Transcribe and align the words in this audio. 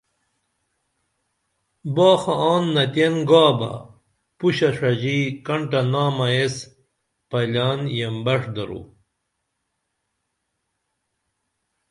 باخہ 1.95 2.35
آن 2.51 2.63
نئتین 2.73 3.15
گا 3.29 3.45
بہ 3.59 3.71
پشہ 4.37 4.69
ݜژی 4.77 5.19
کنٹہ 5.45 5.81
نامہ 5.91 6.27
ایس 6.33 6.55
پئیلان 7.29 7.79
ین 7.99 8.15
بݜ 8.25 8.41
درو 8.55 8.81